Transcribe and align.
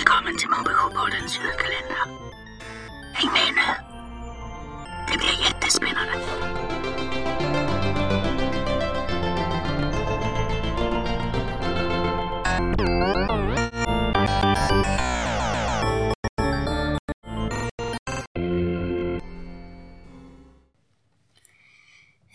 Välkommen 0.00 0.36
till 0.36 0.48
Mobilisjopoddens 0.48 1.38
julkalender. 1.38 1.96
Häng 3.12 3.32
med 3.32 3.54
nu. 3.54 3.72
Det 5.12 5.18
blir 5.18 5.44
jättespännande. 5.44 6.12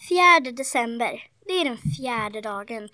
Fjärde 0.09 0.52
december. 0.52 1.23
Det 1.45 1.54
är 1.54 1.66
den 1.66 1.77
fjärde 1.77 2.41
dagen 2.41 2.90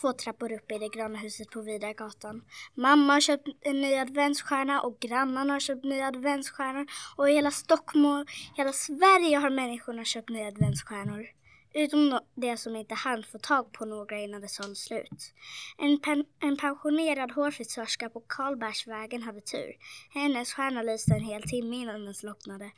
två 0.00 0.12
trappor 0.12 0.52
upp 0.52 0.72
i 0.72 0.78
det 0.78 0.88
gröna 0.88 1.18
huset 1.18 1.50
på 1.50 1.60
Vidargatan. 1.60 2.44
Mamma 2.74 3.12
har 3.12 3.20
köpt 3.20 3.48
en 3.60 3.80
ny 3.80 3.94
adventsstjärna 3.94 4.80
och 4.80 5.00
grannarna 5.00 5.52
har 5.52 5.60
köpt 5.60 5.84
nya 5.84 6.06
adventsstjärnor 6.06 6.86
och 7.16 7.30
i 7.30 7.32
hela 7.32 7.50
Stockholm 7.50 8.04
och 8.04 8.30
hela 8.56 8.72
Sverige 8.72 9.36
har 9.36 9.50
människorna 9.50 10.04
köpt 10.04 10.28
nya 10.28 10.46
adventsstjärnor. 10.46 11.26
Utom 11.74 12.20
det 12.34 12.56
som 12.56 12.76
inte 12.76 12.94
hann 12.94 13.22
få 13.22 13.38
tag 13.38 13.72
på 13.72 13.84
några 13.84 14.18
innan 14.18 14.40
det 14.40 14.48
sålde 14.48 14.74
slut. 14.74 15.34
En, 15.78 16.00
pen, 16.00 16.24
en 16.40 16.56
pensionerad 16.56 17.32
hårfrisörska 17.32 18.10
på 18.10 18.20
Karlbergsvägen 18.20 19.22
hade 19.22 19.40
tur. 19.40 19.76
Hennes 20.14 20.52
stjärna 20.52 20.82
lyste 20.82 21.14
en 21.14 21.24
hel 21.24 21.42
timme 21.42 21.76
innan 21.76 22.04
den 22.04 22.14
slocknade. 22.14 22.70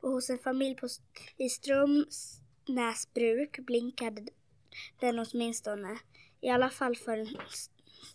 Och 0.00 0.10
hos 0.10 0.30
en 0.30 0.38
familj 0.38 0.76
på, 0.76 0.88
i 1.36 1.48
Strömsnäsbruk 1.48 3.58
blinkade 3.58 4.22
den 5.00 5.18
åtminstone. 5.18 5.98
I 6.40 6.48
alla 6.48 6.70
fall 6.70 6.96
för 6.96 7.18
en 7.18 7.36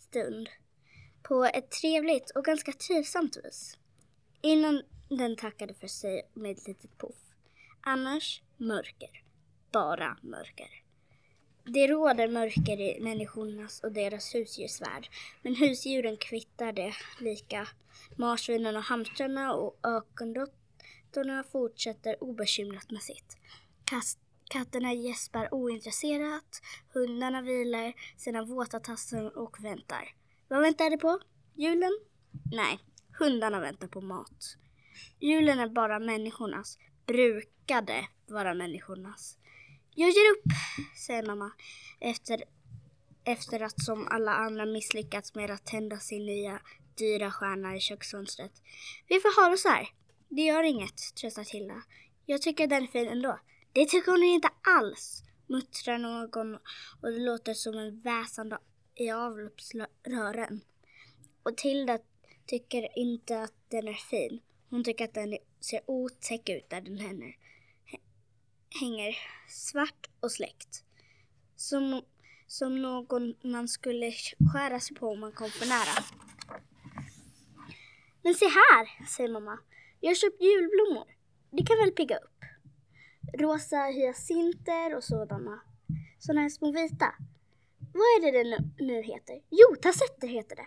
stund. 0.00 0.48
På 1.22 1.44
ett 1.44 1.70
trevligt 1.70 2.30
och 2.30 2.44
ganska 2.44 2.72
trivsamt 2.72 3.36
vis. 3.44 3.78
Innan 4.42 4.82
den 5.08 5.36
tackade 5.36 5.74
för 5.74 5.86
sig 5.86 6.30
med 6.34 6.50
ett 6.50 6.68
litet 6.68 6.98
puff. 6.98 7.16
Annars 7.80 8.42
mörker 8.56 9.22
bara 9.72 10.16
mörker. 10.22 10.84
Det 11.64 11.86
råder 11.86 12.28
mörker 12.28 12.80
i 12.80 13.00
människornas 13.00 13.80
och 13.80 13.92
deras 13.92 14.34
husdjursvärld, 14.34 15.08
men 15.42 15.54
husdjuren 15.54 16.16
kvittar 16.16 16.72
det 16.72 16.94
lika. 17.20 17.68
Marsvinen 18.16 18.76
och 18.76 18.82
hamstrarna 18.82 19.54
och 19.54 19.78
ökenråttorna 19.82 21.44
fortsätter 21.52 22.24
obekymrat 22.24 22.90
med 22.90 23.02
sitt. 23.02 23.36
Kast 23.84 24.18
Katterna 24.54 24.92
gäspar 24.92 25.54
ointresserat, 25.54 26.62
hundarna 26.92 27.42
vilar 27.42 27.92
sina 28.16 28.44
våta 28.44 28.80
tassar 28.80 29.38
och 29.38 29.64
väntar. 29.64 30.14
Vad 30.48 30.60
väntar 30.60 30.90
de 30.90 30.98
på? 30.98 31.20
Julen? 31.54 31.98
Nej, 32.52 32.78
hundarna 33.18 33.60
väntar 33.60 33.88
på 33.88 34.00
mat. 34.00 34.56
Julen 35.20 35.58
är 35.58 35.68
bara 35.68 35.98
människornas, 35.98 36.78
brukade 37.06 38.08
vara 38.26 38.54
människornas. 38.54 39.38
Jag 39.94 40.08
ger 40.08 40.30
upp, 40.30 40.44
säger 41.06 41.22
mamma 41.22 41.52
efter, 42.00 42.44
efter 43.24 43.62
att 43.62 43.84
som 43.84 44.08
alla 44.08 44.34
andra 44.34 44.66
misslyckats 44.66 45.34
med 45.34 45.50
att 45.50 45.66
tända 45.66 45.98
sin 45.98 46.26
nya 46.26 46.60
dyra 46.98 47.30
stjärna 47.30 47.76
i 47.76 47.80
köksfönstret. 47.80 48.52
Vi 49.08 49.20
får 49.20 49.42
ha 49.42 49.50
det 49.50 49.58
så 49.58 49.68
här. 49.68 49.88
Det 50.28 50.42
gör 50.42 50.62
inget, 50.62 51.14
tröstar 51.20 51.44
Tilda. 51.44 51.82
Jag 52.26 52.42
tycker 52.42 52.66
den 52.66 52.82
är 52.82 52.86
fin 52.86 53.08
ändå. 53.08 53.38
Det 53.74 53.86
tycker 53.86 54.12
hon 54.12 54.22
inte 54.22 54.50
alls, 54.62 55.22
muttrar 55.46 55.98
någon 55.98 56.54
och 57.02 57.10
det 57.10 57.18
låter 57.18 57.54
som 57.54 57.78
en 57.78 58.00
väsande 58.00 58.58
i 58.94 59.10
avloppsrören. 59.10 60.60
Och 61.42 61.56
Tilda 61.56 61.98
tycker 62.46 62.98
inte 62.98 63.42
att 63.42 63.54
den 63.68 63.88
är 63.88 63.94
fin. 63.94 64.40
Hon 64.70 64.84
tycker 64.84 65.04
att 65.04 65.14
den 65.14 65.38
ser 65.60 65.80
otäck 65.86 66.48
ut 66.48 66.70
där 66.70 66.80
den 66.80 66.98
hänger 66.98 67.36
hänger 68.80 69.16
svart 69.48 70.10
och 70.20 70.32
släckt. 70.32 70.84
Som, 71.56 72.02
som 72.46 72.82
någon 72.82 73.34
man 73.42 73.68
skulle 73.68 74.12
skära 74.52 74.80
sig 74.80 74.96
på 74.96 75.08
om 75.08 75.20
man 75.20 75.32
kom 75.32 75.50
för 75.50 75.66
nära. 75.66 76.04
Men 78.22 78.34
se 78.34 78.44
här, 78.44 79.06
säger 79.06 79.30
mamma. 79.30 79.58
Jag 80.00 80.10
har 80.10 80.14
köpt 80.14 80.42
julblommor. 80.42 81.06
Det 81.50 81.66
kan 81.66 81.78
väl 81.78 81.90
pigga 81.90 82.16
upp? 82.16 82.33
Rosa 83.38 83.76
hyacinter 83.76 84.96
och 84.96 85.04
sådana. 85.04 85.60
Sådana 86.18 86.40
här 86.40 86.48
små 86.48 86.72
vita. 86.72 87.14
Vad 87.78 88.02
är 88.02 88.20
det 88.22 88.38
det 88.38 88.50
nu, 88.50 88.86
nu 88.86 89.02
heter? 89.02 89.40
Jo, 89.50 89.76
tassetter 89.82 90.28
heter 90.28 90.56
det. 90.56 90.66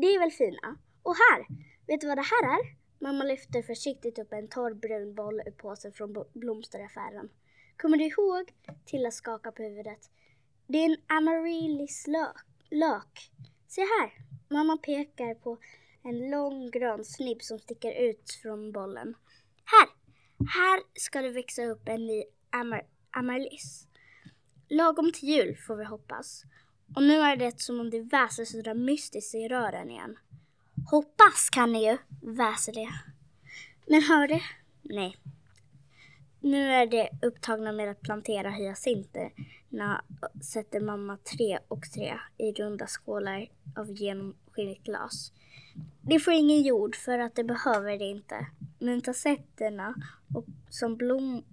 Det 0.00 0.06
är 0.06 0.18
väl 0.18 0.30
fina? 0.30 0.76
Och 1.02 1.14
här, 1.14 1.46
vet 1.86 2.00
du 2.00 2.06
vad 2.06 2.18
det 2.18 2.22
här 2.22 2.58
är? 2.58 2.76
Mamma 2.98 3.24
lyfter 3.24 3.62
försiktigt 3.62 4.18
upp 4.18 4.32
en 4.32 4.48
torr 4.48 4.74
brun 4.74 5.14
boll 5.14 5.40
ur 5.46 5.50
påsen 5.50 5.92
från 5.92 6.24
blomsteraffären. 6.32 7.28
Kommer 7.76 7.96
du 7.96 8.04
ihåg? 8.04 8.52
Tilla 8.84 9.10
skakar 9.10 9.50
på 9.50 9.62
huvudet. 9.62 10.10
Det 10.66 10.78
är 10.78 10.84
en 10.84 10.96
amaryllis 11.06 12.06
lök. 12.70 13.30
Se 13.68 13.80
här! 13.80 14.12
Mamma 14.48 14.76
pekar 14.76 15.34
på 15.34 15.58
en 16.02 16.30
lång 16.30 16.70
grön 16.70 17.04
snibb 17.04 17.42
som 17.42 17.58
sticker 17.58 17.92
ut 17.92 18.30
från 18.42 18.72
bollen. 18.72 19.14
Här! 19.64 19.99
Här 20.52 20.80
ska 20.94 21.22
det 21.22 21.30
växa 21.30 21.64
upp 21.64 21.88
en 21.88 22.06
ny 22.06 22.24
amar 22.50 22.82
amaryllis. 23.10 23.86
Lagom 24.68 25.12
till 25.12 25.28
jul 25.28 25.56
får 25.56 25.76
vi 25.76 25.84
hoppas. 25.84 26.44
Och 26.96 27.02
nu 27.02 27.20
är 27.20 27.36
det 27.36 27.60
som 27.60 27.80
om 27.80 27.90
det 27.90 28.00
väser 28.00 28.44
sådär 28.44 28.74
mystiskt 28.74 29.34
i 29.34 29.48
rören 29.48 29.90
igen. 29.90 30.18
Hoppas 30.90 31.50
kan 31.50 31.72
ni 31.72 31.90
ju, 31.90 31.98
väser 32.22 32.72
det. 32.72 32.88
Men 33.86 34.02
hör 34.02 34.28
det? 34.28 34.42
Nej. 34.82 35.16
Nu 36.40 36.72
är 36.72 36.86
det 36.86 37.10
upptagna 37.22 37.72
med 37.72 37.90
att 37.90 38.00
plantera 38.00 38.50
hyacinterna 38.50 40.04
sätter 40.42 40.80
mamma 40.80 41.16
tre 41.16 41.58
och 41.68 41.82
tre 41.94 42.18
i 42.38 42.52
runda 42.52 42.86
skålar 42.86 43.48
av 43.76 43.90
genomskinligt 43.90 44.84
glas. 44.84 45.32
Det 46.02 46.20
får 46.20 46.32
ingen 46.32 46.62
jord 46.62 46.96
för 46.96 47.18
att 47.18 47.34
det 47.34 47.44
behöver 47.44 47.98
det 47.98 48.04
inte. 48.04 48.46
Mentassetterna 48.80 49.94
och 50.34 50.44
som, 50.68 50.96
blom, 50.96 51.44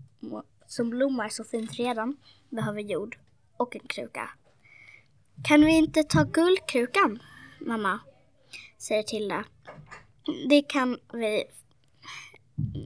som 0.68 0.90
blommar 0.90 1.30
så 1.30 1.44
fint 1.44 1.74
redan 1.74 2.18
behöver 2.50 2.82
jord 2.82 3.18
och 3.58 3.76
en 3.76 3.88
kruka. 3.88 4.30
Kan 5.44 5.66
vi 5.66 5.78
inte 5.78 6.04
ta 6.04 6.24
guldkrukan, 6.24 7.20
mamma? 7.60 8.00
säger 8.78 9.04
Tilda. 9.04 9.46
Det 10.50 10.62
kan 10.62 11.00
vi. 11.14 11.44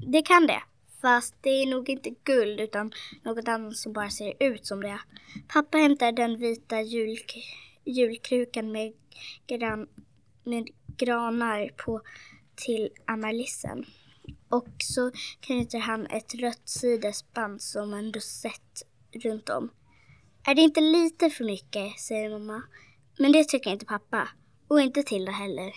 Det 0.07 0.21
kan 0.21 0.47
det. 0.47 0.63
Fast 1.01 1.35
det 1.41 1.49
är 1.49 1.67
nog 1.67 1.89
inte 1.89 2.09
guld 2.23 2.59
utan 2.59 2.91
något 3.23 3.47
annat 3.47 3.77
som 3.77 3.93
bara 3.93 4.09
ser 4.09 4.33
ut 4.39 4.65
som 4.65 4.81
det. 4.81 4.99
Pappa 5.47 5.77
hämtar 5.77 6.11
den 6.11 6.37
vita 6.37 6.81
jul, 6.81 7.17
julkrukan 7.85 8.71
med, 8.71 8.93
gran, 9.47 9.87
med 10.43 10.69
granar 10.97 11.69
på 11.85 12.01
till 12.55 12.89
amarlissen. 13.05 13.85
Och 14.49 14.69
så 14.79 15.11
knyter 15.39 15.79
han 15.79 16.07
ett 16.07 16.35
rött 16.35 16.69
sidesband 16.69 17.61
som 17.61 17.93
en 17.93 18.13
rosett 18.13 18.83
runt 19.23 19.49
om. 19.49 19.69
Är 20.43 20.55
det 20.55 20.61
inte 20.61 20.81
lite 20.81 21.29
för 21.29 21.43
mycket, 21.43 21.99
säger 21.99 22.29
mamma. 22.29 22.63
Men 23.17 23.31
det 23.31 23.43
tycker 23.43 23.71
inte 23.71 23.85
pappa. 23.85 24.29
Och 24.67 24.81
inte 24.81 25.03
Tilda 25.03 25.31
heller. 25.31 25.73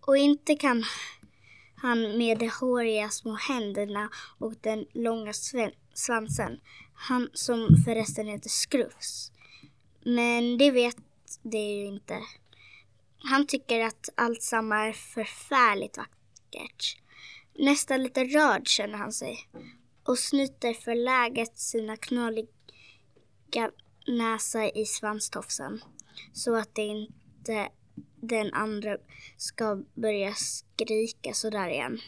Och 0.00 0.16
inte 0.16 0.54
kan 0.54 0.84
han 1.76 2.18
med 2.18 2.38
de 2.38 2.48
håriga 2.48 3.08
små 3.08 3.34
händerna 3.34 4.10
och 4.38 4.54
den 4.60 4.86
långa 4.92 5.32
svansen. 5.94 6.60
Han 6.94 7.28
som 7.32 7.68
förresten 7.84 8.26
heter 8.26 8.48
Skrufs. 8.48 9.32
Men 10.04 10.58
det 10.58 10.70
vet 10.70 10.96
det 11.42 11.72
ju 11.72 11.86
inte. 11.86 12.18
Han 13.18 13.46
tycker 13.46 13.80
att 13.80 14.08
allt 14.14 14.42
samma 14.42 14.86
är 14.88 14.92
förfärligt 14.92 15.96
vackert. 15.96 17.03
Nästan 17.58 18.02
lite 18.02 18.24
rörd 18.24 18.68
känner 18.68 18.98
han 18.98 19.12
sig 19.12 19.48
och 20.04 20.18
snyter 20.18 20.74
för 20.74 20.94
läget 20.94 21.58
sina 21.58 21.96
knöliga 21.96 23.70
näsa 24.06 24.70
i 24.70 24.84
svanstofsen 24.86 25.80
så 26.32 26.56
att 26.56 26.74
det 26.74 26.82
inte 26.82 27.68
den 28.20 28.54
andra 28.54 28.96
ska 29.36 29.82
börja 29.94 30.34
skrika 30.34 31.32
sådär 31.32 31.68
igen. 31.68 32.00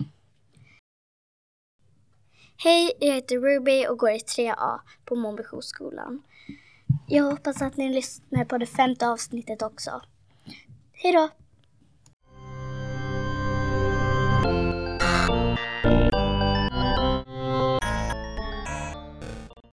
Hej, 2.56 2.92
jag 3.00 3.14
heter 3.14 3.36
Ruby 3.36 3.86
och 3.86 3.98
går 3.98 4.10
i 4.10 4.18
3A 4.18 4.80
på 5.04 5.16
Mombyskolan. 5.16 6.22
Jag 7.08 7.24
hoppas 7.24 7.62
att 7.62 7.76
ni 7.76 7.88
lyssnar 7.94 8.44
på 8.44 8.58
det 8.58 8.66
femte 8.66 9.08
avsnittet 9.08 9.62
också. 9.62 10.02
Hej 10.92 11.12
då! 11.12 11.28